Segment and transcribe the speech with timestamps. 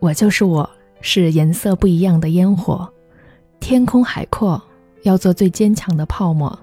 [0.00, 0.68] 我就是我，
[1.02, 2.90] 是颜色不一样的烟火。
[3.60, 4.60] 天空海阔，
[5.02, 6.58] 要做最坚强的泡沫。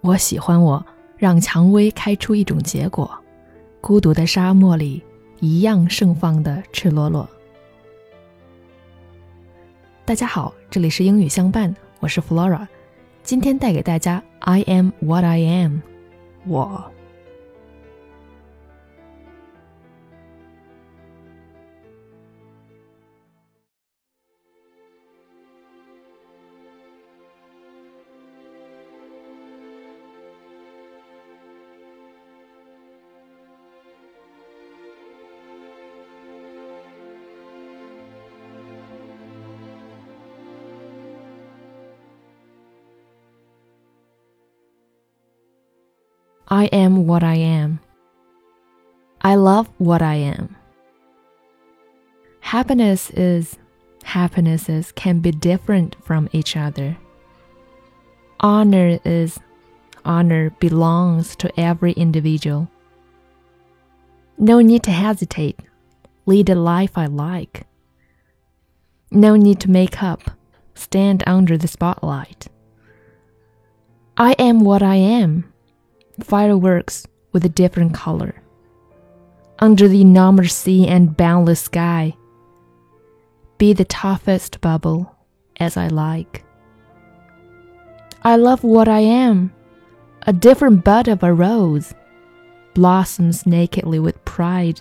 [0.00, 0.84] 我喜欢我，
[1.16, 3.10] 让蔷薇开出一种结果。
[3.80, 5.02] 孤独的沙漠里，
[5.40, 7.28] 一样盛放的赤裸裸。
[10.04, 12.64] 大家好，这里是英语相伴，我是 Flora，
[13.24, 15.80] 今天带给大家 I am what I am，
[16.46, 16.92] 我。
[46.52, 47.78] I am what I am.
[49.22, 50.56] I love what I am.
[52.40, 53.56] Happiness is
[54.02, 56.96] happinesses can be different from each other.
[58.40, 59.38] Honor is
[60.04, 62.68] honor belongs to every individual.
[64.36, 65.60] No need to hesitate.
[66.26, 67.64] Lead a life I like.
[69.12, 70.32] No need to make up.
[70.74, 72.48] Stand under the spotlight.
[74.16, 75.49] I am what I am
[76.24, 78.34] fireworks with a different color.
[79.58, 82.14] Under the enormous sea and boundless sky,
[83.58, 85.14] be the toughest bubble
[85.58, 86.44] as I like.
[88.22, 89.52] I love what I am,
[90.26, 91.94] a different bud of a rose,
[92.74, 94.80] blossoms nakedly with pride,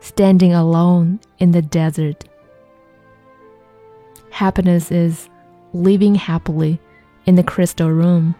[0.00, 2.24] standing alone in the desert.
[4.30, 5.28] Happiness is
[5.72, 6.80] living happily
[7.26, 8.34] in the crystal room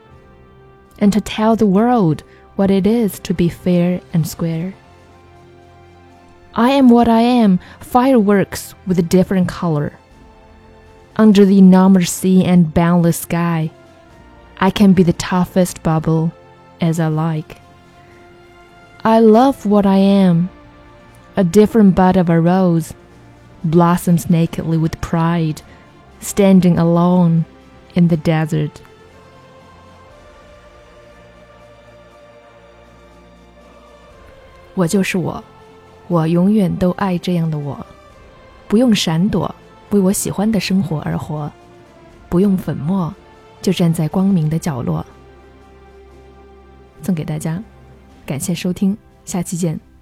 [0.98, 2.22] and to tell the world
[2.56, 4.74] what it is to be fair and square.
[6.54, 9.98] I am what I am, fireworks with a different color.
[11.16, 13.70] Under the enormous sea and boundless sky,
[14.58, 16.32] I can be the toughest bubble
[16.80, 17.58] as I like.
[19.04, 20.48] I love what I am,
[21.36, 22.94] a different bud of a rose,
[23.64, 25.62] blossoms nakedly with pride,
[26.20, 27.44] standing alone
[27.94, 28.80] in the desert.
[34.74, 35.42] 我就是我，
[36.08, 37.86] 我永远都爱这样的我，
[38.66, 39.54] 不用闪躲，
[39.90, 41.50] 为我喜欢的生活而活，
[42.28, 43.14] 不用粉末，
[43.62, 45.04] 就站在光明的角落。
[47.02, 47.62] 送给大家，
[48.26, 49.93] 感谢收听，下期见。